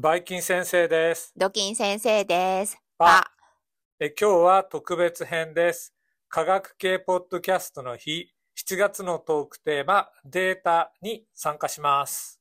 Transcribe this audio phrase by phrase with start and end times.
[0.00, 1.32] バイキン先生です。
[1.36, 2.78] ドキン先生です。
[3.00, 3.24] あ
[3.98, 5.92] え今日は特別編です。
[6.28, 12.40] 科学系ポッドキャストの日、7月のトークテーマ、データに参加します。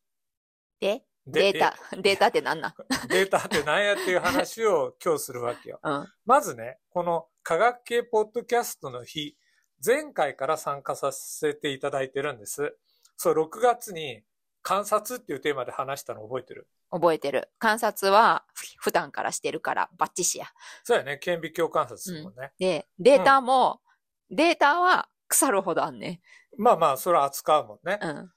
[0.79, 2.73] で、でデータ、 データって何なん？
[3.05, 5.79] え データって何やっていう話を今日するわけよ。
[5.83, 6.13] うん。
[6.25, 9.35] まずね、この科学系ポッドキャストの日、
[9.83, 12.77] 前回から参加させていただいてるんです。
[13.15, 14.23] そう、6月に
[14.61, 16.67] 観察っていうテーマで話したの覚えてる？
[16.91, 17.49] 覚えてる。
[17.59, 20.47] 観察はふ普段からしてるからバッチシや。
[20.83, 22.51] そうやね、顕微鏡観察するもんね。
[22.59, 23.81] で、データも、
[24.29, 26.21] データは腐るほどあんね。
[26.57, 27.99] まあまあ、それは扱うもんね。
[28.01, 28.31] うん。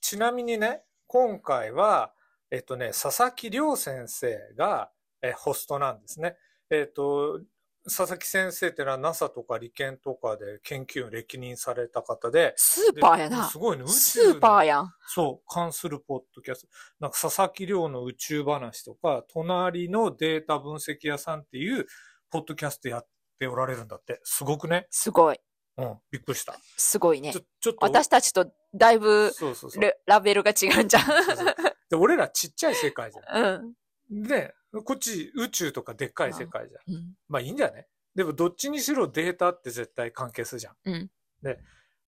[0.00, 2.12] ちなみにね、今回は、
[2.50, 4.90] えっとね、佐々木亮先生が、
[5.22, 6.36] えホストなんですね。
[6.70, 7.40] えっと、
[7.88, 13.58] 佐々木先生ってのは NASA とか理研とかで研究を歴任された方で、スーパーやなです。
[13.58, 14.64] ごいね、宇宙スーパーや。
[14.66, 14.92] やん。
[15.06, 16.68] そう、関するポッドキャスト。
[17.00, 21.86] なんか佐々木亮の宇宙話とか、隣のデータ分析屋さんっていう、
[22.30, 23.06] ポッドキャストやっ
[23.38, 24.20] ておられるんだって。
[24.24, 24.86] すごくね？
[24.90, 25.38] すごい。
[25.78, 26.56] うん、びっくりした。
[26.76, 27.40] すごいねちょ。
[27.60, 29.82] ちょっと、私たちとだいぶそうそうそう。
[29.82, 31.02] レラベルが違うんじゃん。
[31.04, 31.54] そうそう
[31.88, 33.74] で俺らちっちゃい世界じゃん。
[34.10, 34.22] うん。
[34.22, 36.94] で、こっち宇宙とかでっかい世界じゃん。
[36.94, 37.14] うん。
[37.28, 37.86] まあいいんだよね？
[38.14, 40.74] でもどっちにしろデータって絶対関係するじゃん。
[40.84, 41.10] うん。
[41.42, 41.58] で、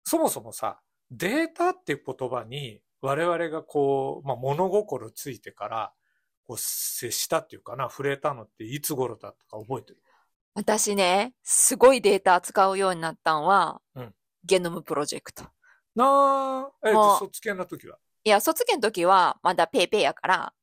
[0.03, 0.79] そもそもさ、
[1.11, 5.93] データっていう言葉に我々がこう、まあ物心ついてから、
[6.45, 10.01] こう接したっていうかな、触れたのっていつ頃だとか覚えてる？
[10.55, 14.13] 私ね、すごいデータ使うようになったんは、うん
[14.45, 15.45] ゲノムプロジェクト。
[15.95, 17.97] なあ、え、卒研の時は？
[18.25, 20.53] いや、卒業の時はまだペーペーやから、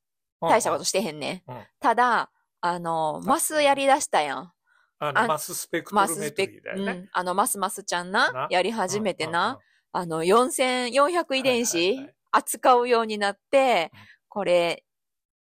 [0.41, 1.42] 大したことしてへんね。
[1.48, 2.30] うんただ、
[2.62, 4.52] あの、マスやりだしたやん。
[4.98, 6.92] あの、あマススペクトマルメトリーだよね。
[6.92, 7.08] うん。
[7.12, 9.58] あの、マスマスちゃんなな、やり始めてうんうんな、
[9.92, 14.84] あの、4400遺伝はい子扱うようになってうん、これ、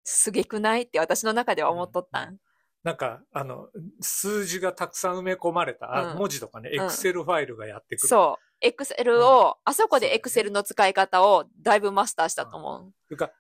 [0.04, 2.38] すげくないって私の中では思っとったうん
[2.84, 3.68] なんか、あの、
[4.00, 8.08] 数字がたくさん埋め込まれた、あうん文字とかね、うんエクセルファイルがやってくる。
[8.08, 8.44] そう。
[8.62, 12.94] エクセルを、あそこでエクセルの使い方をだいぶマスターしたと思う。
[13.08, 13.32] というか、う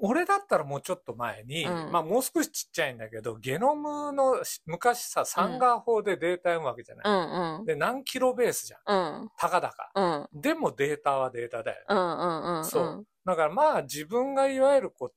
[0.00, 7.04] 俺だったらもうちょっと前に、うんまあもう少しちっちゃいんだけど、ゲノムのし昔さ、サンガー法でデータ読むわけじゃない。
[7.06, 7.64] うんうん。
[7.64, 9.20] で、何キロベースじゃん。
[9.20, 9.28] うん。
[9.36, 9.90] たかだか。
[10.32, 10.40] うん。
[10.40, 11.84] でもデータはデータだよね。
[11.88, 12.64] うんうんうん。
[12.64, 13.06] そう。
[13.24, 15.12] だからまあ自分がいわゆるこ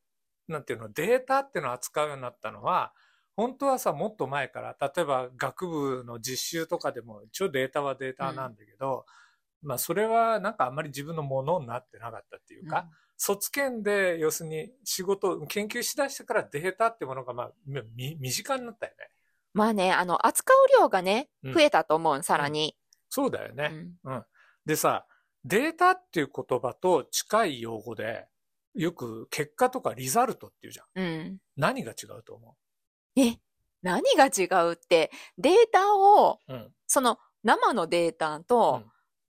[0.50, 2.94] う、なんていうの、データっていうのを扱うようになったのは、
[3.36, 9.06] 本当はさ、もっと前から、例えば学部の実習とかでも一応データはデータなんだけど、
[9.62, 12.88] まあそれはなんかあんまり自分のものになってなかったっていうか、
[13.24, 17.52] 卒検で要するに仕事、研究しだしてからデータってものがまあ
[17.96, 19.10] み身近になったよね。
[19.54, 22.76] まあね、あの、扱う量がね、増えたと思う、さらに。
[23.10, 23.70] そうだよね。
[24.04, 24.26] うんうん。
[24.66, 25.06] でさ、
[25.46, 28.26] データっていう言葉と近い用語で、
[28.74, 30.86] よく結果とかリザルトっていうじゃん。
[30.96, 31.38] うん。
[31.56, 32.56] 何が違うと思
[33.16, 33.38] うえ、
[33.84, 36.40] 何が違うって、データを、
[36.88, 38.82] その生のデータと、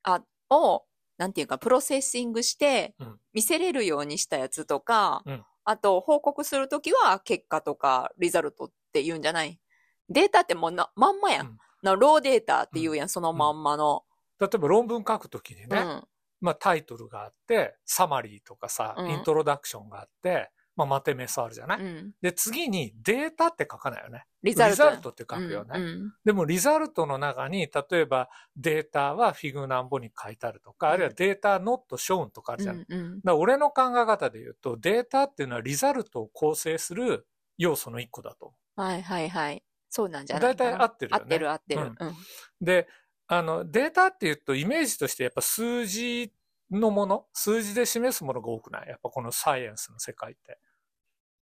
[0.02, 0.86] あ、を、
[1.22, 5.44] なんていうか、プロセッシングしてうん、見せれるようにしたやつとか、うん。
[5.64, 9.60] あと、報告するときは、結果とか、リザルトって言うんじゃない？
[10.08, 11.46] データってもうな、まんまやん。
[11.46, 11.58] うん。
[11.84, 14.02] なローデータって言うやん、そのまんまの。
[14.40, 16.04] 例えば論文書くときにね、うん。
[16.40, 19.10] まあタイトルがあって、サマリーとかさ、うん。
[19.12, 22.12] イントロダクションがあって、まあマテメスあるじゃない、うん。
[22.22, 24.24] で、次にデータって書かないよね。
[24.42, 24.90] リザルト。
[24.90, 25.70] ルトって書くよね。
[25.74, 32.80] うんうんでもリザルトの中に、例えばデータはフィグなんぼに書いてあるとか、うんあるいはデータ not shown とかあるじゃん。
[32.80, 37.26] だかうんうんら俺の考え方で言うと、データっていうのはリザルトを構成する
[37.58, 39.62] 要素の一個だと思はいはいはい。
[39.90, 40.40] そうなんじゃう。
[40.40, 40.70] ないかな。
[40.70, 41.22] 大体合ってるよね。
[41.22, 41.82] 合ってる合ってる。
[41.82, 42.16] ううんん。
[42.60, 42.88] で、
[43.26, 46.32] あの、データって言うとイメージとしてやっぱ数字
[46.80, 48.88] のもの、数字で示すものが多くない？
[48.88, 50.58] やっぱこのサイエンスの世界って。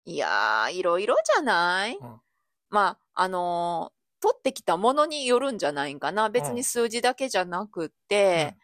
[0.05, 2.21] いやー、いろいろじゃない、うん
[2.69, 6.29] まあ、あのー取ってきたものによるんじゃないんかな？
[6.29, 8.55] 別に数字だけじゃなくって、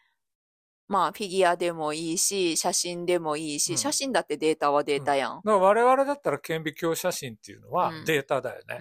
[0.87, 5.37] まあ、フィギュアでもいいし、写真でもいいし、うん写真だってデータはデータやん。
[5.37, 8.77] だから我々だったら顕微鏡写真っていうのはうんデータだよね。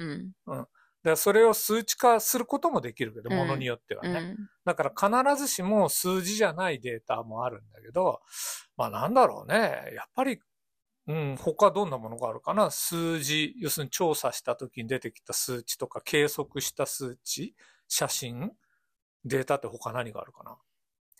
[0.47, 0.67] うん。
[1.07, 4.11] だからそれを数値化することもできるけど、うんものによってはね。
[4.11, 4.49] うん。
[4.65, 8.23] だから必ずしも数字じゃないデータもあるんだけど、
[8.77, 9.93] まあなんだろうね。
[9.95, 10.41] やっぱり、
[11.07, 12.73] うん、他どんなものがあるかな？
[12.73, 17.55] 数字、要するに調査した時に出てきた数値とか計測した数値、
[17.87, 18.51] 写真、
[19.25, 20.57] データって他何があるかな？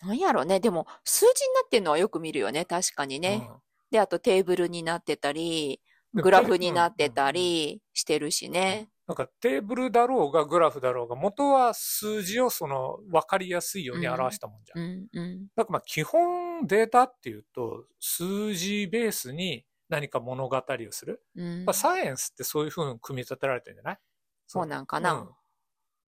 [0.05, 0.59] なんやろね。
[0.59, 2.65] でも、数字になってるのはよく見るよね。
[2.65, 3.49] 確かにね。
[3.89, 5.79] で、あとテーブルになってたり、
[6.13, 7.23] うんグラフになってた。
[7.23, 8.89] うんうんりしてるしね。
[9.07, 14.81] なんかテーブルだろうがグラフだろうが、元は数字をその分かりやすいように表したもんじゃん。
[14.81, 15.47] うんうん。
[15.55, 21.23] だからまあ基本データっていうと、数字ベースに何か物語をする。
[21.35, 23.99] うんまあ、サイエンスってそういうふうに組み立てられてるんじゃない？
[24.45, 25.13] そうなんかな。
[25.13, 25.29] うん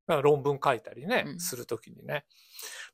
[0.07, 2.25] だから論文書いたりね、うんするときにね。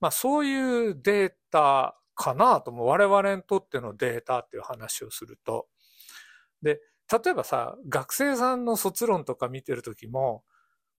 [0.01, 5.68] まあそういうデータかなとも我々にとってのデータっていう話をすると。
[6.62, 6.81] で、
[7.12, 10.44] 例えばさ、学生さんの卒論とか見てるときも、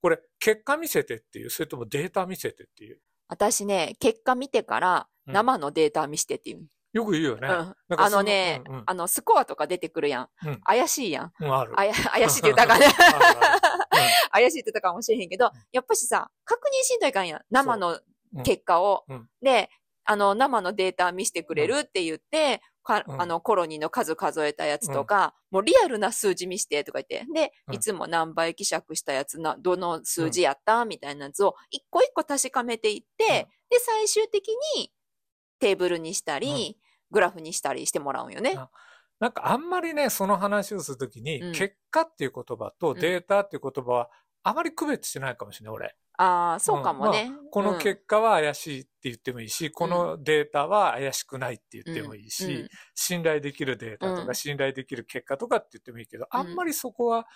[0.02, 3.00] これ結果見せてっていう、それともデータ見せてっていう？
[3.28, 6.68] 私ね、結果見てからうん生のデータ見してっていう。
[6.92, 7.48] よく言うよね。
[7.48, 10.28] うんあそのね、うんうんあの、スコアとか出てくるやん。
[10.46, 11.32] うん怪しいやん。
[11.40, 11.72] うん、ある。
[11.76, 12.86] あや怪しいって言ったかね。
[14.30, 17.40] 怪しいって言った かもしれへんけど、やっぱしさ、確認しんといかんやん。
[17.50, 17.90] 生の
[18.34, 19.04] うん結果を。
[19.08, 19.70] うんで、
[20.04, 23.20] あの、生のデータ見せてくれるって言って、かうん。
[23.20, 27.74] あの、コロニーの数数えたやつとか、もうリアルな数字見してとか言って、で、うん。
[27.74, 34.92] いつも何倍希釈したやつな、どの数字やったみたいなやつを一個一個確かめていって、で、最終的に
[35.58, 36.78] テーブルにしたり、
[37.10, 38.54] グラフにしたりしてもらうんよね。
[38.56, 38.70] あ
[39.18, 41.52] なんかあんまりね、その話をするときに、うん。
[41.52, 44.10] 結果っていう言葉とデータっていう言葉は、
[44.42, 45.96] あまり区別してないかもしれない、俺。
[46.18, 47.32] ああ、そうかもね。
[47.50, 47.78] このうん。
[47.78, 52.68] 結果は怪しい言ってもいいし、このデータは怪しくないって言ってもいいし、うん。
[52.94, 54.26] 信頼できるデータとうん。
[54.26, 56.40] か信頼できる結果とかって言ってもいいけど、うん。
[56.40, 57.26] あんまりそこは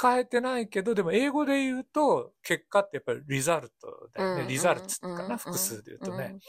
[0.00, 4.42] 変えてないけど、でも英語で言うと、結果ってやっぱりリザルトだよね。
[4.42, 4.48] うん。
[4.48, 5.36] リザルツかな、うん。
[5.38, 6.30] 複数で言うとね。
[6.32, 6.40] うん。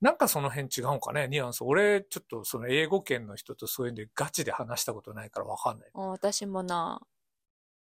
[0.00, 1.62] なんかその辺違うんかね、ニュアンス。
[1.62, 5.90] 俺、ちょっとその英語圏の人とそういうんでガチで話したことないからわかんない。
[5.94, 7.00] 私もな、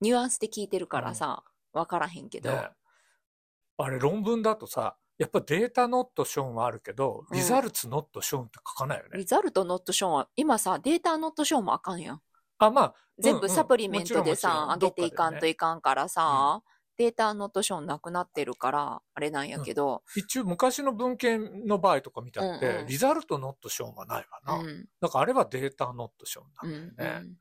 [0.00, 2.50] ニュアンスで聞いてるからさ、わからへんけど。
[2.50, 2.68] ね。
[3.76, 7.36] あれ論文だとさ、やっぱデータノットションはあるけど、うん。
[7.36, 9.10] リザルツノットションって書かないよね。
[9.14, 12.20] リザルトノットショーンは、今さ、データノットショーンもあかんやん。
[12.58, 16.62] あ、まあ、全部サプリメントでさ、上げていかんといかんからさ、
[16.96, 22.86] データノットショーンなくなってるから、あれなんやけど、一応昔の文献の場合とか見たって、うんうん。
[22.86, 24.62] リザルトノットションはないわな。
[24.62, 27.26] うん、だからあれはデータノットションうなんだよね。
[27.28, 27.36] ん、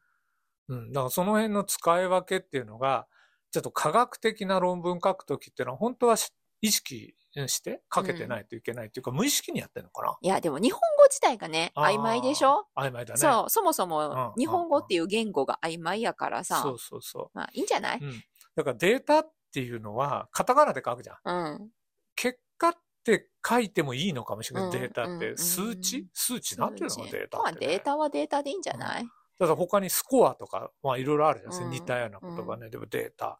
[0.69, 0.93] うん。
[0.93, 3.07] だからその辺の使い分けっていうのが、
[3.51, 7.13] ちょっと科学的な論文書くときっていうのは本当はし意識
[7.47, 10.17] して書けてないといけないっていうか、無意識にやってるのかな？
[10.21, 12.65] いや、でも日本語自体がね、曖昧でしょ？
[12.77, 13.19] 曖昧だね。
[13.19, 17.31] そう、そもそうんも日本語っていう言語が曖昧やからさ、そうそうそ。
[17.33, 17.99] まあいいんじゃない？
[18.01, 18.23] ううん。
[18.55, 21.17] だからデータっていうのは、カタカナで書くじゃん。
[21.25, 21.69] うん。
[22.15, 22.73] 結果っ
[23.03, 25.31] て書いてもいいのかもしれない、うんデータって。
[25.31, 26.07] うん数値？
[26.13, 27.51] 数値なんていうのがデータまあ。
[27.51, 29.05] データはデータでいいんじゃない、
[29.37, 31.65] ただ他にスコアとか、まあいろいろあるじゃないですか。
[31.65, 32.69] うん似たような言葉ね。
[32.69, 33.39] でもデータ。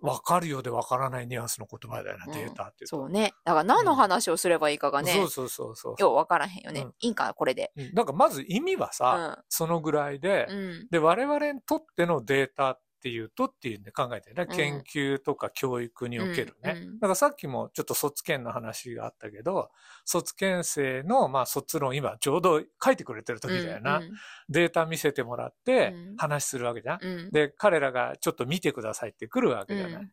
[0.00, 2.96] わかるようでわからないニュアンスの言葉だよな、うんデータっていうと。
[2.96, 3.32] そうね。
[3.44, 5.94] だから何の話をすればいいかがね、そうそうそうそう。
[5.98, 6.82] ようわからへんよね。
[6.82, 7.72] うんいいんか、これで。
[7.76, 9.44] うんなんかまず意味はうさ、ん。
[9.48, 10.88] そのぐらいで、うん。
[10.90, 16.72] で、我々にとってのデータっていうとっていうんで考えてね、うん研究とか教育におけるね。
[16.76, 19.70] うんうんだからさっきもちょっと卒検の話があったけど、
[20.06, 23.98] 卒検生の、まあ卒論今ちょうど書いてくれてる時だよな。
[23.98, 24.12] うん
[24.48, 26.98] データ見せてもらってうん話するわけじゃん。
[27.02, 27.30] うん。
[27.30, 29.94] で、彼らがちょっと見てくださいって来るわけじゃない。
[29.96, 30.10] うん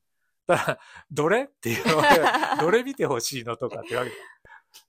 [0.47, 0.79] だから、
[1.11, 1.43] どれ？
[1.43, 2.07] っていうので
[2.59, 4.25] どれ見てほしいのとかってわけじゃん。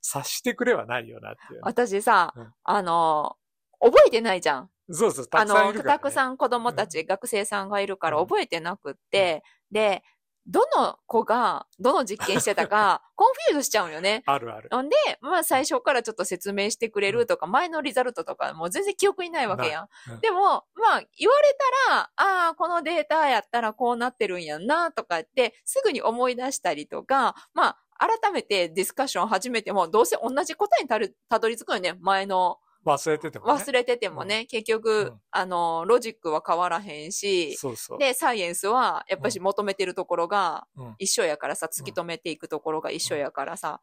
[0.00, 1.60] 察してくれはないよなっていう。
[1.62, 3.36] 私さ、うんあの、
[3.80, 4.70] 覚えてないじゃん。
[4.90, 5.98] そうそう、たあの、くさんいるから、ね。
[5.98, 10.02] たくさん子供たち、学生さんがいるからうん覚えてなくって、で、
[10.46, 14.22] どの子がどの実験してたか、 confuse しちゃうよね。
[14.26, 14.68] あるある。
[14.72, 19.88] ほんで、まあ最初からちょっと説明してくれるとか、前の result とかもう全然記憶にないわけやん。
[20.10, 21.56] うんでも、まあ言われ
[21.88, 32.58] たら、ああ、このデータやったらこうなってるんやんな、とかって、すぐに思い出したりとか、まあ改めてディスカッション始めても、どうせ同じ答えにたるたどり着くよね、前の。
[32.84, 33.52] 忘れててもね。
[33.52, 35.20] 忘れててもね、結局、うん。
[35.30, 37.98] あの、ロジックは変わらへんし、そうそう。
[37.98, 40.94] で、サイエンスは、やっぱし求めてるところがうん。
[40.98, 43.80] 一緒やからさ、突き止めていくところが一緒やからさ、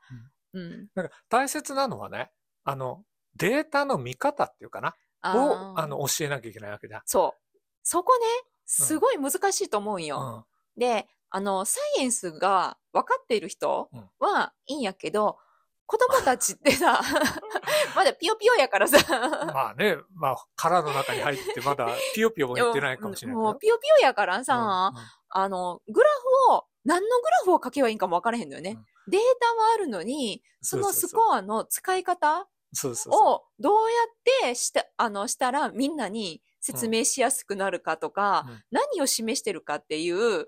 [0.53, 0.87] うん。
[0.95, 2.31] なんか大切なのはね、
[2.63, 3.03] あの、
[3.35, 7.01] データの見方っていうかな、を、あの、教えなきゃいけないわけじゃん。
[7.05, 7.57] そう。
[7.83, 8.25] そこね、
[8.65, 10.47] すごい難しいと思うんよ。
[10.77, 14.09] で、あの、サイエンスが分かっている人うん。
[14.19, 15.37] はいいんやけど、
[15.89, 17.01] 子供たちってさ、
[17.95, 19.47] まだピヨピヨやからさ、うん。
[19.47, 23.35] まあね、まあ、殻の中に入ってまだピヨピヨも言ってないかもしれない。
[23.35, 26.09] もうピヨピヨやからさ、うんうんあの、グラ
[26.47, 28.71] フを、何のグラフを書けばいいんかも分からへんのよね。
[28.71, 32.47] うんデータはあるのに、そのスコアの使い方
[33.07, 33.97] をどうや
[34.45, 40.45] ってした、あの、したらみんなに説明しやすくなるかとか、うん何を示してるかっていう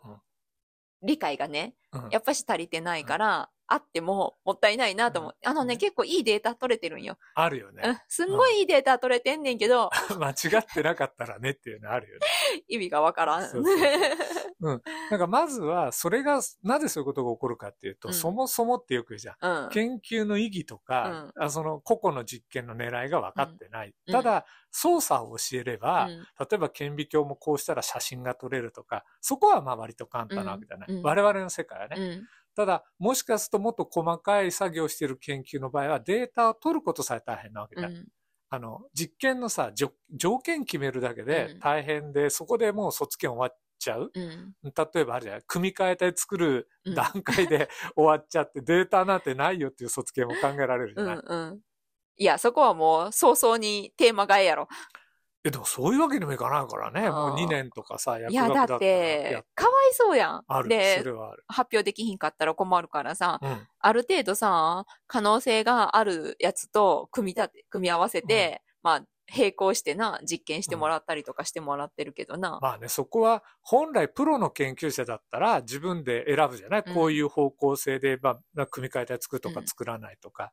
[1.01, 1.97] 理解がね、う。
[1.97, 5.35] うんやっぱし足りてないから、あってももったいないなと思う。
[5.45, 7.17] あのね、ね結構いいデータ取れてるんよ。
[7.35, 8.03] あるようんね。。
[8.09, 12.27] すんごいいいデータ取れてんねんけど、 間違ってなかったらねっていうのあるよね。
[12.67, 13.49] 意味がわからん。
[13.49, 13.71] そうそ
[14.73, 19.63] うなんかまずは、それが、なぜそういうことが起こるかっていうと、うんそもそもってよく言うじゃん。
[19.63, 19.69] うん。
[19.69, 23.95] 研究の意義とか、あその個々の実験の狙いが分かってない。
[24.07, 30.89] うんただ、操作を教えれば、うん例えば顕微鏡もこうしたら写真が撮れるとか、そこはまあ割と簡単なわけじゃない。
[30.89, 32.21] うんうん我々の世界はね。
[32.57, 32.65] うん。
[32.65, 37.91] ただ、もしかするともっと細かい作業をしている研究の場合はデータを取ることさえ大変なわけじゃん。
[37.91, 38.07] うん。
[38.49, 44.11] あの、実験のさ、条件決めるだけうんで大変で、そこでもう卒検終わっちゃう。
[44.13, 44.53] うん。
[44.63, 51.15] 例えばあるじゃない組み替え体作るうん段階で 終わっちゃって、データなんてないよっていう卒検も考えられるじゃうない。
[51.15, 51.61] んうん。
[52.17, 54.67] いや、そこはもう早々にテーマ替えやろ。
[55.43, 57.09] え、でもそういうわけにもいかないからね。
[57.09, 60.43] もうあー2年とかさ、薬いや、だっ学だったらてや、かわいそうやん。
[60.47, 60.69] ある。
[60.69, 61.43] でそれ、はある。
[61.47, 63.67] 発表できひんかったら困るからさ、うん。
[63.79, 69.01] ある程度さ、可能性があるやつと組み立て、組み合わせて、まあ、
[69.35, 72.59] 並行してな、実験してもらったりとかしてもらってるけどな。
[72.61, 80.51] まあね、そこは本来プロの研究者だったら自分で選ぶじゃない、うんこういう方向性で、まあ、組み替え体作るとかうん作らないとか。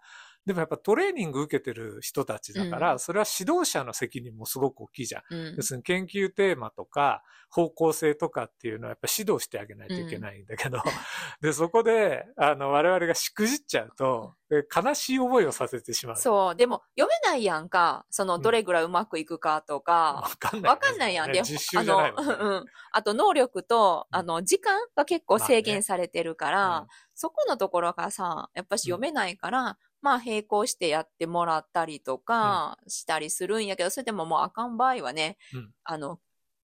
[0.48, 5.22] でもやっぱトレーニング受けてる人たちだから、うんそれは指導者の責任もすごく大きいじゃん。
[5.30, 10.78] うん要するに研究テーマとか方向性とかっていうのはやっぱ指導してあげないといけないんだけど、
[11.40, 16.16] で、そこで、あの、我々がしくじっちゃうと、え悲しい思いをさせてしまう。
[16.16, 16.56] そう。
[16.56, 18.06] でも、読めないやんか。
[18.10, 20.30] その、どれぐらいうまくいくかとわか。
[20.38, 21.32] かんない、わかんないやん。
[21.32, 22.64] で、実習じゃないねあの、うん。
[22.92, 26.86] あと、能力と、うんあの、時間が結構制限されてるから、うん
[27.20, 36.20] そこのところがさ、やっぱし読めないから、まあ、並行してやってもらったりとか、したりするんやけど、それでももうあかん場合はね、うんあの、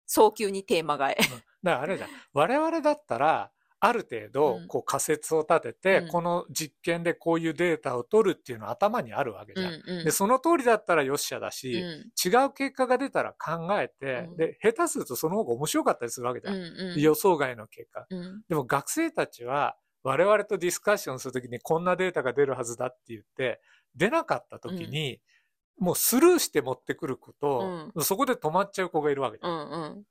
[0.06, 1.16] 早急にテーマ替え。
[1.16, 2.10] だからあれじゃん。
[2.34, 9.74] 我々だったら、ある程度うん、こう仮説を立てて、うんこの実験でこういうデータを取るっていうのは頭にあるわけじゃん。
[9.74, 16.56] うんうんで、その通りだったらよっしゃだうし、ん違う結果が出たら考えて、うんで、下手するとその方が面白かったりするわけじゃん。
[16.56, 18.06] うんうん予想外の結果。
[18.10, 23.62] うんでも学生たちは、我々とディスカッションするときにこんなデータが出るはずだって言って、
[23.96, 25.20] 出なかったときに、
[25.78, 29.52] もうスルーして持ってくる子と、そこで止まっちゃう子がいるわけじゃん。
[29.52, 30.06] うん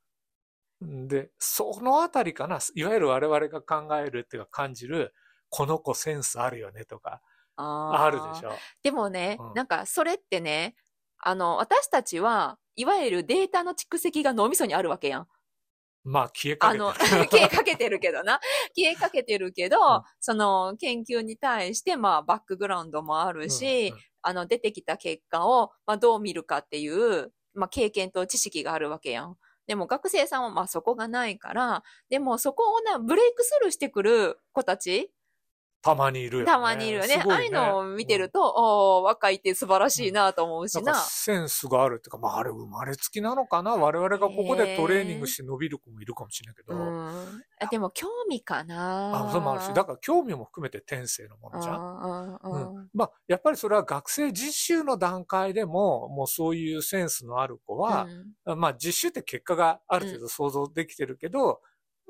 [0.80, 1.08] うん。
[1.08, 5.14] で、そのあたりかな、いわゆる我々が考えるっていうか感じる、
[5.50, 7.20] この子センスあるよねとか、
[7.56, 8.02] あー。
[8.02, 8.52] あるでしょ。
[8.82, 9.54] でもね、うん。
[9.54, 10.74] なんかそれってね、
[11.18, 15.28] あの、私たちは、いわゆるデータの蓄積が脳みそにあるわけやん。
[16.08, 17.28] まあ消えかあの、けてる。
[17.28, 18.40] 消えかけてるけどな。
[18.74, 29.36] 消えかけてるけど、うんその研究に対して、まあ、バックグラウンドもあるし、うんうんあの、出てきた結果を、まあ、どう見るかっていう、まあ、経験と知識があるわけやん。
[29.66, 35.12] でも学生さんはまあそこがないから、でもそこをな、ブレイクスルーしてくる子たち、
[35.80, 36.46] たまにいるよね。
[36.46, 37.20] たまにいるよね。
[37.20, 40.92] すごああいうのを見てると、おー若いって素晴らしいなと思うしな。
[40.92, 46.74] なんかセンスがあるっていうか、まああれ生まれつきなのかな我々がここでトレーニングして伸びる子もいるかもしれないけど。
[46.74, 47.42] うん。
[47.60, 49.28] あでも興味かな。
[49.28, 51.76] あ、そうもあるし、だから興味も含めて天性のものじゃん。
[51.76, 58.06] うんうんうんまあ、やっぱりそれは学生実習の段階でも、もうそういうセンスのある子は、
[58.46, 61.60] うんまあ実習って結果がある程度想像できてるけど、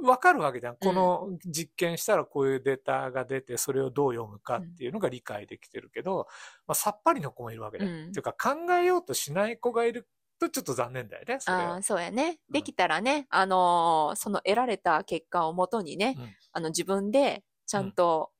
[0.02, 0.76] わかるわけじゃん。
[0.76, 6.28] この実験したらこういうデータが出て、それをどう読むかっていうのが理解できてるけど、
[6.66, 7.90] まあさっぱりの子もいるわけだよ。
[7.90, 11.82] うんっていうか考えようとしない子がいるとちょっと残念だよね、そああ、。
[11.82, 12.38] そうやね。
[12.48, 18.30] うんできたらね、あのーその得られた結果をもとにね、うんあの自分でちゃんと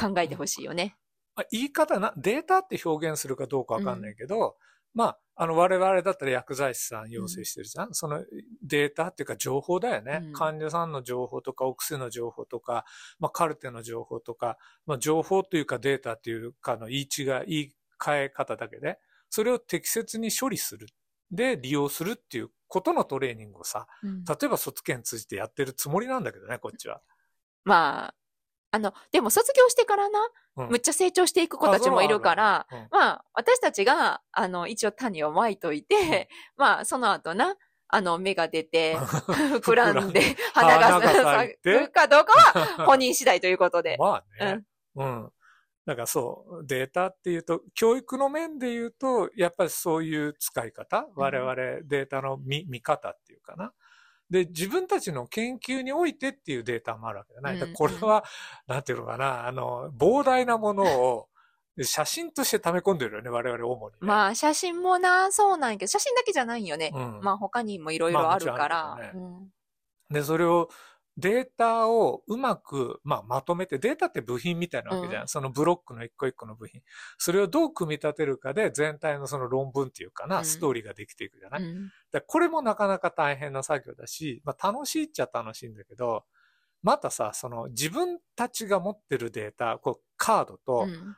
[0.00, 0.96] 考えてほしいよね。
[1.36, 4.56] まあ、言い方な、データって表現するかどうかわかんないけど、
[4.94, 8.22] まあ、あの、我々だったら薬剤師さん養成してるじゃん、その
[8.62, 10.32] データっていうか情報だよね、うん。
[10.34, 12.84] 患者さんの情報とか、お薬の情報とか、
[13.18, 18.98] まあ、カルテの情報とか、まあ、情報というかデータっていうかの言い違い、言い換え方だけで、
[19.30, 20.88] それを適切に処理する。
[21.30, 24.24] で、利用するっていうことのトレーニングをさ、うん。
[24.24, 27.00] 例えば卒検通じてやってるつもりなんだけどね、こっちは。
[27.64, 28.14] まあ、
[28.72, 30.18] あの、でも卒業してからな、
[30.56, 37.56] うんむっちゃ成長していく子たちもいるから、うんまあ、私たちが、あの、一応種をまいといて、まあ、その後な、
[37.88, 38.96] あの、芽が出て、
[39.62, 40.22] 膨らんで、
[40.52, 43.96] 花が花が咲いて咲くかどうかは 本人次第ということで。
[43.98, 44.64] まあね。
[44.96, 45.32] うん。
[45.86, 53.72] だからそう、データっていうと、教育の面で言うと、やっぱりそういう使い方、我々データの見見方っていうかな。
[54.30, 57.58] で、自分たちの研究においてっていうデータもあるわけじゃない。
[57.58, 58.24] だこれは、
[58.66, 61.26] なんていうのかな、あの、膨大なものを、
[61.82, 66.90] 写真として溜め込んでるよね、我々主にね、まあ、写真もな、そうなんやけど、写真だけじゃないんよね。
[66.94, 68.84] うんまあ、他にもいろいろあるから。
[68.84, 69.50] まあもちろんあるけどうん
[70.10, 70.68] で、それを
[71.20, 75.22] データをうまく、まあ、まとめて、データって部品みたいなわけじゃん。
[75.22, 76.82] うんそのブロックの一個一個の部品。
[77.18, 80.44] それをどう組み立てるかで全体のその論文っていうかな、うん。
[80.44, 81.92] ストーリーができていくじゃない、うん。
[82.10, 86.24] でこれもなかなか大変な作業だし、まあ、楽しいっちゃ楽しいんだけど、
[86.82, 91.16] またさ、その自分たちが持ってるデータ、こうカードと、うん。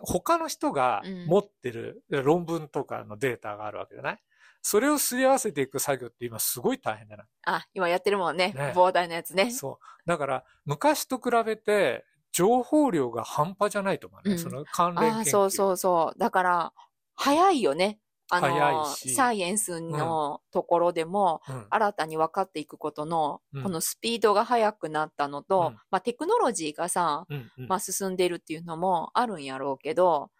[0.00, 1.26] 他の人がうん。
[1.26, 4.20] 持ってる論文とかのデータがあるわけじゃない？
[4.68, 7.24] それをすり合わせていく作業って今すごい大変だな。
[7.44, 8.52] あ、今やってるもんね。
[8.52, 9.52] ね膨大なやつね。
[9.52, 10.08] そう。
[10.08, 14.34] だから、昔と比べて、情報量が半端じゃないと思うね。
[14.34, 15.24] うんその関連研究。
[15.30, 16.18] そうそうそう。
[16.18, 16.72] だから、
[17.14, 18.00] 早いよね。
[18.28, 21.66] あの、早いしサイエンスのところでも、うん。
[21.70, 30.32] 新たに分かっていくことの、うんこのスピードが速くなったのと、うんまあテクノロジーがさ、うんうんまあ進んでるっていうのもあるんやろうけど、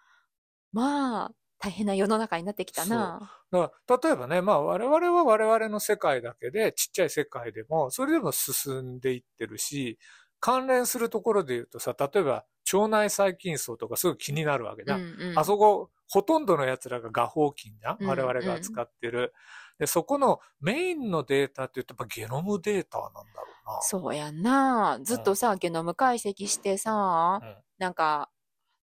[0.72, 3.35] まあ、大変な世の中になってきたな。
[3.50, 9.98] だから例えばね、まあ我々は我々の世界だけで、ちっちゃい世界でも、それでも進んでいってるし、
[10.40, 15.00] 関連するところで言うとさ、例えば腸内細菌層とかすごい気になるわけじゃん。
[15.00, 19.32] うんうんあそこ、ほとんどの奴らが画法菌じゃんうん我々が扱ってる。
[19.78, 23.26] で、そこのメインのデータって言うとやっぱゲノムデータなんだろ
[23.64, 23.82] うな。
[23.82, 24.98] そうやんな。
[25.02, 28.30] ずっとさ、ゲノム解析してさ、うんなんか、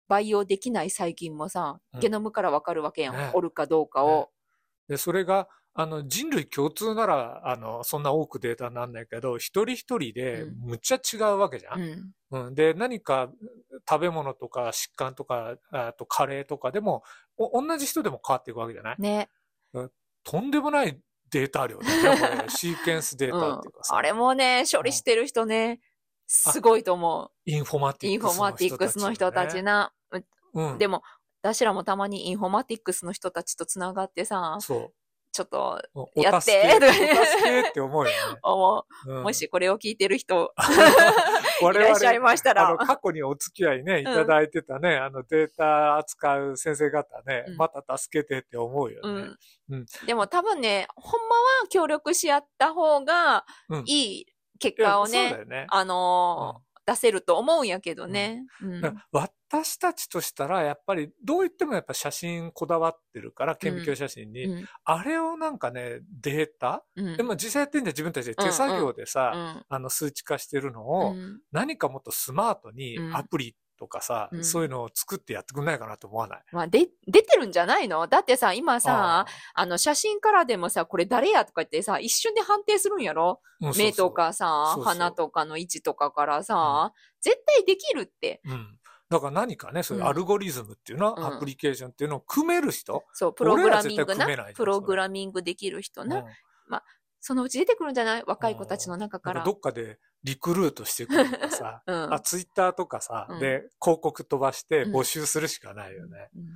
[0.09, 3.17] 培養できない細菌もさ、うんゲノムからわかるわけやん。
[3.17, 4.31] ねおるかどうかを。
[4.89, 11.75] で、それが、あの、人類共通なら、あの、そんな多くデータになんないけど、一人一人でうんむっちゃ違うわけじゃ。
[11.75, 12.47] うんん。
[12.47, 13.31] うん、で、何か
[13.89, 17.03] 食べ物とか疾患とか、あとカレーとかでも、
[17.37, 18.97] お同じ人でも変わっていくわけじゃない？
[18.99, 19.29] ね。
[20.25, 20.99] とんでもない
[21.31, 22.49] データ量だね、これ。
[22.51, 23.85] シーケンスデーうんタっていうか。
[23.85, 25.81] さ、あれもね、処理してる人ね、
[26.27, 27.95] すごいと思インフォマう。
[27.95, 29.63] ティックスの人たち、インフォマティックスの人たち。
[29.63, 29.93] な。
[30.55, 30.79] うん。
[30.79, 31.03] でも、
[31.47, 34.93] 私らもたまにインフォマティックスの人たちとつながってさ、そう。
[35.33, 38.17] ちょっとおやっお助け、てお助けって思うよね。
[38.43, 39.13] 思う。
[39.13, 40.55] うんもしこれを聞いてる人、
[41.61, 49.21] いらっしゃいましたらあの、過去にお付き合いね、いただいてたね、あの、データ扱う先生方ね、うんまた助けてって思うようね。
[49.23, 49.37] ん
[49.73, 49.87] うん。
[50.07, 54.27] でも多分ね、ほんまは協力し合った方がうんいい
[54.59, 55.67] 結果をねね。
[55.69, 58.45] あのー出せると思うんやけどね。
[58.63, 58.83] うん。
[59.13, 64.45] 私たちとしたら、やっぱり、どう言ってもやっぱ写真こだわってるから、顕微鏡写真に。
[64.45, 64.69] うん。
[64.85, 67.17] あれをなんかね、データ、うん。
[67.17, 71.41] でも実際やってんじゃん自分たちで手作業でさ、うんあの、数値化してるのうを、ん。
[71.51, 73.17] 何かもっとスマートにうん。
[73.17, 74.45] アプリとかさ、うん。
[74.45, 76.43] そういうのを作ってやってくんないかなと思わない？
[76.53, 78.07] まあ、で、出てるんじゃないの？
[78.07, 79.67] だってさ、今さ、ああ。
[79.67, 83.41] の、写真からでもさ、これ誰やとか言ってさ、一瞬で判定するんやろ？
[83.63, 84.95] ー、うん目とかさそうそう。
[84.95, 88.41] 鼻とかの位置とかからさ、絶対できるって。
[88.45, 88.79] うん。
[89.09, 90.09] だから何かね、そういううん。
[90.11, 91.15] アルゴリズムっていうの？
[91.15, 91.37] は、うん。
[91.37, 94.27] アプリケーションっていうのを組める人、そう、プログラミングな？
[94.55, 96.19] プログラミングできる人な？
[96.19, 96.25] うん。
[97.19, 98.25] そのうち出てくるんじゃない？
[98.25, 99.41] 若い子たちの中から。
[99.41, 106.31] かどっかでリクルートしてくるとかさ、 うんあ、ツイッターとかさ、うんで、広告飛ばしてうん募集するしかないよね。
[106.35, 106.49] うん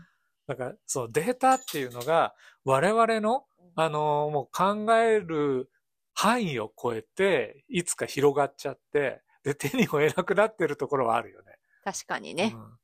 [0.47, 3.47] だから、そう、データっていうのが、我々の、
[3.77, 5.71] あのーもう考える
[6.13, 11.57] 範囲を超えて、いつか広がっちゃって、で、手に負えなくなってるところはあるよね。
[11.85, 12.53] 確かにね。
[12.55, 12.77] うん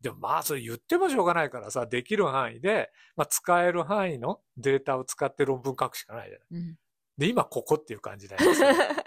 [0.00, 6.62] でもまあ、それ言ってもしょうがないからさ、できる範囲で、まあ、使える範囲のデータを使って論文書くしかないじゃない。
[6.62, 6.78] うん
[7.16, 8.76] で、今ここっていう感じだよね。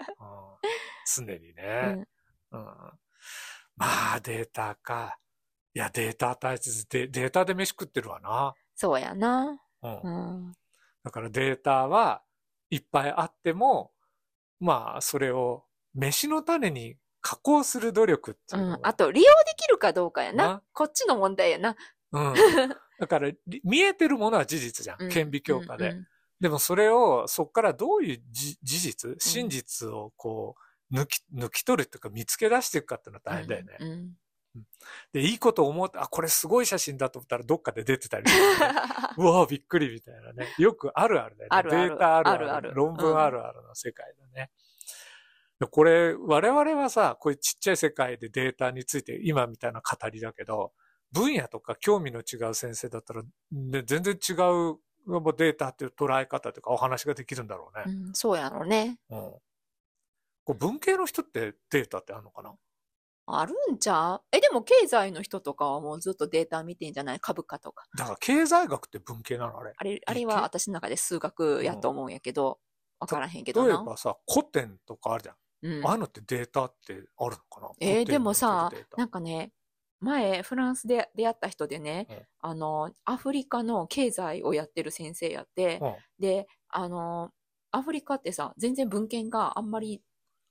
[1.20, 2.06] うん常にね。
[2.52, 2.64] うん
[3.76, 5.18] まあ、データか。
[5.74, 8.54] いや、データ大切で、データで飯食ってるわな。
[8.74, 9.60] そうやな。
[9.82, 10.52] うんうん
[11.04, 12.22] だからデータは
[12.68, 13.92] いっぱいあっても、
[14.60, 18.62] まあ、それを飯の種に加工する努力っていう。
[18.62, 20.62] うんあと、利用できるかどうかやなな。
[20.72, 21.76] こっちの問題やな。
[22.12, 22.34] うん。
[22.98, 25.02] だから、り見えてるものは事実じゃん。
[25.02, 25.90] うん顕微鏡下で。
[25.90, 26.06] うん
[26.40, 33.76] でもそれを、そこからどういうじ事実、真実をこう、抜き、抜き取るっていうか見つけ出していくかっていうのは大変だよね。
[33.80, 34.12] うんうん
[35.12, 38.32] で、いいこと思って、あ、これすごい写真だと思ったらどっかで出てたりね、
[39.16, 40.48] うわぁ、びっくりみたいなね。
[40.58, 41.56] よくあるあるだよね。
[41.56, 42.52] あるあるデータあるある。
[42.52, 44.50] あるある論文あるあるの世界だね。
[45.60, 50.72] でこれ、我々はさ、こういうちっちゃい世界でデータについて今みたいな語りだけど、
[51.12, 53.22] 分野とか興味の違う先生だったら、
[53.52, 54.78] ね、全然違う
[55.36, 57.84] データっていう捉え方というかお話ができるんだろうね。
[57.86, 58.98] うんそうやろね。
[59.10, 59.34] うん。
[60.48, 62.54] こう文系の人ってデータってあるのかな？
[63.26, 64.22] あるんちゃう？
[64.32, 67.20] え、でも経済の人とかはもうずっとデータ見てんじゃない？
[67.20, 67.84] 株価とか。
[67.98, 69.74] だから経済学って文系なのあれ？
[69.76, 72.60] あれ、あれは私の中で数学やと思うんやけど、
[72.98, 73.68] わからへんけどな。
[73.68, 75.36] 例えばさ、古典とかあるじゃん。
[75.60, 75.86] うん。
[75.86, 77.68] ああいうのってデータってあるのかな？
[77.80, 78.96] えーでもさ古典におけるデータ。
[78.96, 79.52] なんかね、
[80.00, 82.16] 前、フランスで出会った人でね、うん。
[82.40, 85.94] あの、アフリカの経済をやってる先生やって、うん。
[86.18, 87.32] で、あの、
[87.72, 90.00] アフリカってさ、全然文献があんまり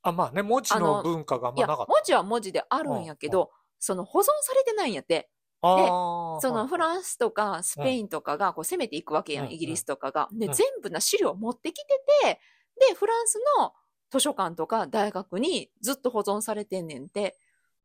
[0.09, 1.91] あ、まあね、文字あのの文化があんいや、まなかった。
[1.91, 5.29] 文字は文字であるんやけど、その保存されてないんやって。
[5.61, 10.29] あーそのはいフランスとかスペインとかがこう攻めていくわけやん、うんイギリスとかが。
[10.31, 12.39] で、うん全部な資料を持ってきてて、
[12.87, 13.73] で、フランスの
[14.09, 17.37] 図書館とか大学にずっと保存されてんねんて。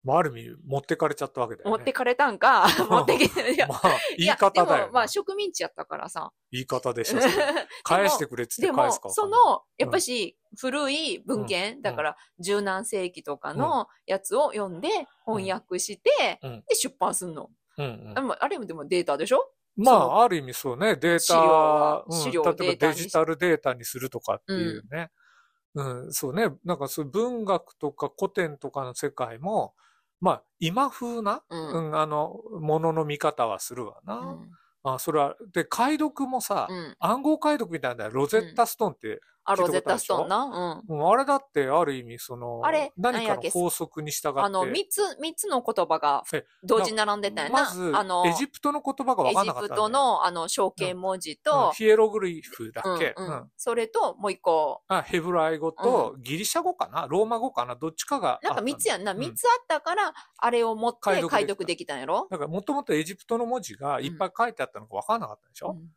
[0.04, 1.76] まあ、ある意味、持ってかれちゃったわけだよね。
[1.76, 3.80] 持ってかれたんか、持ってきて、いや まあ、
[4.16, 6.32] 言いや方だよ、でも、まあ植民地やったからさ。
[6.50, 7.20] 言い方でしょ。
[7.84, 11.82] 返してくれってでも返すか、わかその、やっぱし、古い文献、ん。
[11.82, 14.88] だから、十何世紀とかのやつを読んで、
[15.24, 16.64] 翻訳して、うん。
[16.68, 17.50] で、出版すんの。
[17.78, 18.14] うんうん。
[18.14, 19.52] でもあれもでもデータでしょ？
[19.76, 22.18] まあ、ある意味そうね、デー資料うん。
[22.18, 25.10] 資料を例えばデジタルデータにするとかっていうね。
[25.74, 26.50] うん、そうね。
[26.64, 29.74] なんかそういう文学とか古典とかの世界も、
[30.22, 31.56] まあ、今風な、う。
[31.56, 34.14] うんん、あの、ものの見方はするわな。
[34.18, 34.50] うん
[34.84, 36.96] あ、それは、で、解読もさ、うん。
[36.98, 40.82] 暗号解読みたいなロゼッタストーンって、あ、聞いたことあるロゼッタストーンな。
[40.88, 40.96] うん。
[40.96, 47.62] うんあれだってある意味その、あれ何かの法則に従って、あの、三つ、三つの言葉がえ同時に並んでたよな。
[47.64, 53.32] まずあの、エジプトの言葉が分かんなかったんだよエジプトの、あの、象形文字うんと、ヒエログリフだっけ、うんうん。
[53.32, 53.50] うん。
[53.56, 57.06] それと、もう一個、あヘブライ語とギリシャ語かな？
[57.08, 57.74] ローマ語かな？
[57.74, 59.12] どっちかがなんかだ三つやんな。
[59.12, 61.36] う三つあったから、あれを持って解読できた。
[61.36, 62.28] 解読できたんやろ？
[62.30, 65.88] だからもともとエジプトの文字がいっぱい書いてあったのが分かんなかったでしょ、うん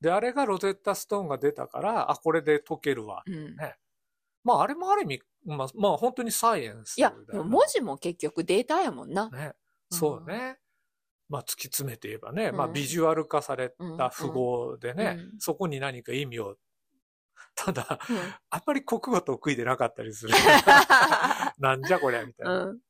[0.00, 3.22] で、あれがロゼッタストーンが出たから、あ、これで解けるわ。
[3.26, 3.76] うんね
[4.42, 9.28] まあ、あれもある意味、まあ、まあ、本当にサイエンスいや文字も結局データやもんな。
[9.28, 9.52] ね。
[9.90, 10.58] うんそうね。
[11.28, 16.56] まあ、突き詰めて言えばね、まあ、うんビジュアル化されうんた符号でね、うんそこに何か意味を、
[17.54, 18.16] ただ、うん
[18.50, 20.34] あんまり国語得意でなかったりする。
[21.58, 22.64] なんじゃこりゃ、みたいな。
[22.64, 22.70] うん。
[22.70, 22.80] うん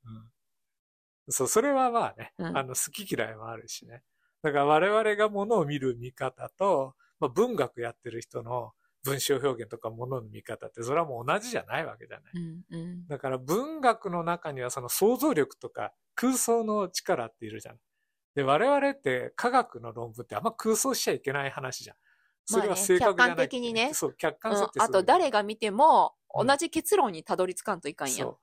[1.32, 4.02] そう、それはまあね、うんあの、好き嫌いもあるしね。
[4.42, 8.72] だから我々が物を見る見方と、まあ、文学やってる人の
[9.04, 12.32] 文章表現とか物の見方って、それはもう同じじゃないわけじゃない。
[12.34, 17.76] うんうんだから文学の中にはその想像力とか空想の力っているじゃん。
[18.34, 21.96] で、我々って科学の論文ってあんま空想しちゃいけない話じゃん。
[22.44, 28.38] それは正確じゃない、まあね客観的にねそう、客観うん性ってすごいあと誰が見てもうん同じ結論にたどり着かんといかんやう。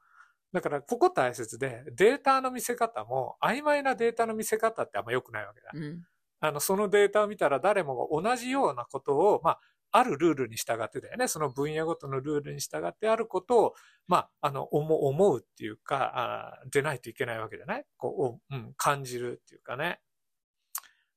[0.54, 5.72] だから、ここ大切で、データの見せ方も、曖昧なデータの見せ方ってあんま良くないわけだ。
[5.74, 6.04] うん
[6.40, 9.60] あの、そのデータを見たら誰もが同じようなことを、まあ、
[9.92, 11.28] あるルールに従ってだよね。
[11.28, 13.74] その分野ごとのルールに従ってあることを、
[14.08, 17.86] まあ、あの、思うっていうか、あ出ないといけないわけじゃない？
[17.98, 20.00] こう、うん、感じるっていうかね。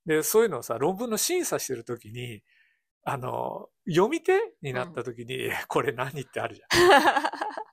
[0.06, 2.42] で、そういうのをさ、論文の審査してるときに、
[3.04, 6.68] あの、読み手になったときに、えこれ何ってあるじゃん。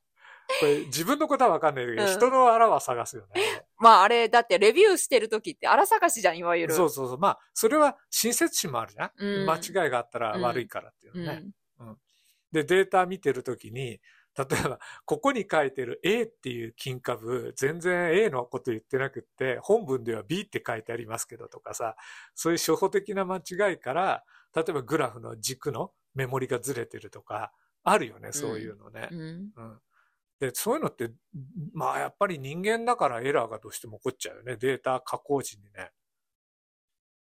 [0.59, 3.41] これ自分のことはわかんないけど、うん人のあらは探すよね。
[3.77, 6.73] まああれ、だってレビューしてる時って荒探しじゃん、いわゆる。
[6.73, 7.17] そうそうそう。
[7.17, 9.11] まあ、それは親切心もあるじゃん。
[9.17, 11.39] うん間違いがあったら悪いからっていううのね。
[11.39, 11.53] ん。
[12.51, 13.99] で、データ見てるときに、
[14.37, 21.95] 例えば、ここに書いてる A っていう金株、全然 A のこと言ってなくって、本文では B って書いてありますけどとかさ、
[22.35, 24.23] そういう初歩的な間違いから、
[24.55, 27.51] 例えばグラフの軸のメモリがずれてるとか、
[27.83, 29.09] あるよね、そういうのね。
[29.11, 29.81] うんうん。
[30.39, 31.11] で、そういうのって、
[31.73, 34.57] まあやっぱり人間だからエラーがどうしても起こっちゃうよね。
[34.57, 35.91] データ加工時にね。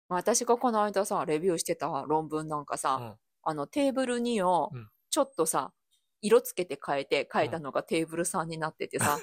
[0.08, 5.72] 私がこの間さ、レビューしてた論文なんかさ、うんあのテーブル2をうんちょっとさ、
[6.20, 9.18] 色つけて変えて書いたのがテーブル3になっててさ。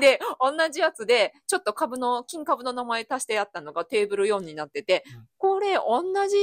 [0.00, 6.36] で、同じやつで、ちょっと株の、菌株の名前足してやったのがテーブル4になってて、うんこれ同じ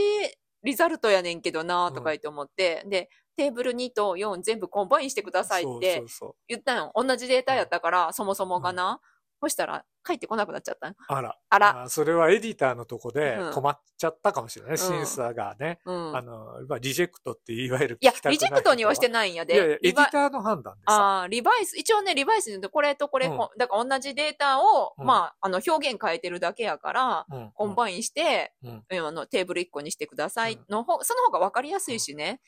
[0.64, 6.04] result やねんけどなとか言って思って、で、テーブル2と4全部 combine してくださいって
[6.48, 6.92] 言ったの。
[6.96, 9.00] 同じデータやったから、そもそもがな。
[9.40, 10.96] そしたら、帰ってこなくなっちゃった。
[11.08, 11.38] あら。
[11.50, 11.84] あら。
[11.84, 14.74] あそれはエディターのとこでうん困っちゃったかもしれない。
[14.76, 15.80] ん審査がね。
[15.86, 16.22] うんあ。
[16.24, 19.54] の、まあ reject っていわゆるいや reject にはしてないんやで。
[19.54, 20.94] いやいや、エデリバィターの判断でさ。
[20.94, 32.42] ああ、 revise 、一応ね、 revise で言うとこれとこれ、うんこだから同じデータを、うんまあ、あの、表現変えてるだけやから、うん combine して、あのテーブル1個にしてくださいうんの方、その方が分かりやすいしね。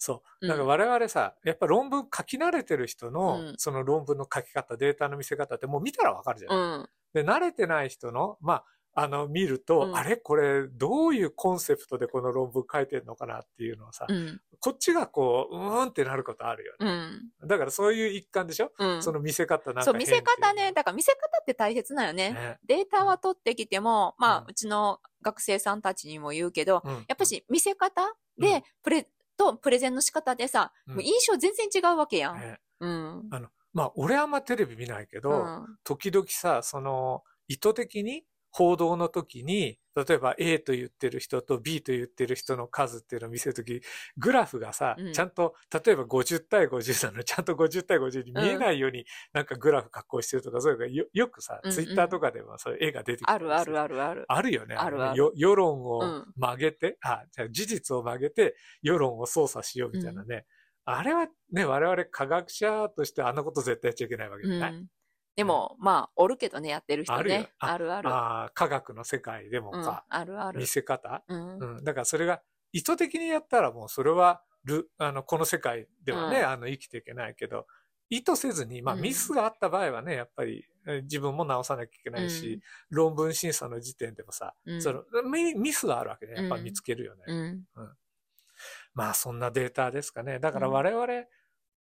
[0.00, 0.46] そう。
[0.46, 6.54] うんだから我々さ、やっぱ論文書き慣れてる人の、うんその論文の書き方、データの見せ方ってもう見たらわかるじゃ。
[6.54, 6.88] うんん。
[7.12, 8.64] で、慣れてない人の、まあ、
[9.02, 14.40] あの、見ると、うんあれこれ、どういうコンセプトでこの論文書いてるのかなっていうのをさ、うん。
[14.58, 16.86] こっちがこう、うーんってなることあるよね。
[17.42, 17.48] うん。
[17.48, 19.02] だからそういう一環でしょ、うん。
[19.02, 20.72] その見せ方なんかそう、見せ方ね。
[20.72, 22.32] だから見せ方って大切なんよね。
[22.32, 22.58] ね。
[22.64, 28.02] データは取ってきても、まあ、うちの学生さんたちにも言うけど、うんやっぱし見せ方
[28.38, 29.06] うんで、プレ、
[29.40, 32.38] とプレゼンの仕方でさ、うんもう印象全然違うわけやん。
[32.38, 33.30] ねうん。
[33.72, 43.80] まあ、俺あんまテレビ見ないけど、うん時々さ、その、意図的に報道の時に、例えば A と言ってる人と B と言ってる人の数っていうのを見せるとき、
[44.16, 54.24] グラフがさ、うんちゃんと、例えば50対50なのに、ちゃんと50対50に見えないように、なんかグラフ加工してるとか、そういうのがよよくさ、うんうんツイッターとかでもそういう絵が出てきてあるあるあるある。
[54.28, 54.74] あるよね。
[54.74, 60.46] あるあるよ世論をうん曲げて、あ、じゃあ事実を曲げて世論を操作しようみたいなね。
[60.84, 64.86] あれはね、我々科学者としてあんなこと絶対やっちゃいけないわけじゃない。
[65.30, 65.36] うん。
[65.36, 67.50] でも、まあ、おるけどね、やってる人ね。
[67.58, 68.08] あるある。
[68.08, 70.66] ああ科学の世界でもうん、か、あるある見。
[70.66, 71.84] せ方、うんうん。
[71.84, 77.66] だからそれが意図的にやったらもうそれはル、あの、この世界ではね、うんあの、生きていけないけど、
[78.10, 86.34] 意図せずに、まあうんミスがあった場合はね、やっぱりえ自分も直さなきゃいけないし、論文審査の時点でもさ、うんそのミミスがあるわけね。
[86.34, 87.22] やっぱ見つけるよね。
[87.26, 87.64] うん。
[88.94, 90.38] まあそんなデータですかね。
[90.40, 91.06] だからうん我々、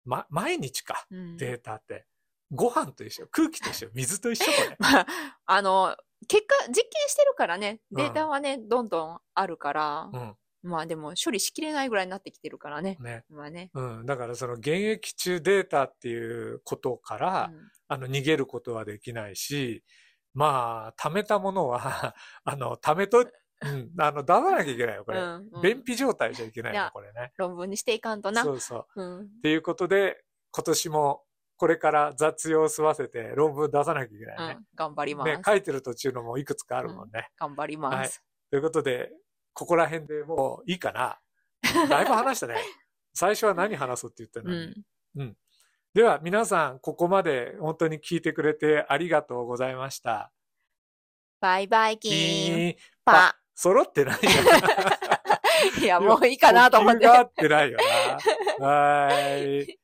[0.05, 1.37] ま、毎日か、うん。
[1.37, 2.05] データって。
[2.51, 4.75] ご飯と一緒、空気と一緒、水と一緒これ。
[4.79, 5.07] まあ、
[5.45, 5.95] あの、
[6.27, 10.35] 結果、実験してるからね、うんデータはね、どんどんあるから、うん。
[10.61, 12.97] まあでも処理しきれないぐらいになってきてるからね。
[12.99, 13.23] ね。
[13.29, 13.71] まあね。
[13.73, 14.05] うん。
[14.05, 19.83] だからその現役中データっていうことから、うんあの、逃げることはできないし、
[20.33, 21.79] まあ、貯めたものは、
[22.45, 23.19] あの、貯めと、
[23.61, 25.19] うん、あの、出さなきゃいけないよ、これ。
[25.19, 27.33] うんうん便秘状態じゃいけないよこれね。
[27.37, 28.43] 論文にしていかんとな。
[28.43, 29.01] そうそう。
[29.01, 29.21] うん。
[29.21, 31.23] っていうことで、今年も
[31.59, 34.53] これから雑用を済ませて論文出さなきゃいけうないね。
[34.53, 34.65] ん。
[34.75, 35.29] 頑張ります。
[35.29, 37.29] ね、書いてる途中のもいくつかあるもんね。
[37.37, 38.23] 頑張ります。
[38.49, 39.11] ということで、
[39.53, 41.19] ここら辺でもういいかな。
[41.89, 42.55] だいぶ話したね。
[43.13, 44.73] 最初は何話そうって言ったのう
[45.15, 45.25] に。
[45.25, 45.35] ん。
[45.93, 50.31] では、皆さん、ここまで本当に聞いてくれてありがとうございました。
[51.41, 52.75] バイバイキーン。
[53.03, 53.35] パ。
[53.53, 54.29] 揃ってないよ
[55.79, 55.83] な。
[55.83, 57.05] いや、もういいかなと思って。
[57.05, 57.79] が合ってないよ
[58.59, 58.63] な。
[58.65, 59.78] はーい。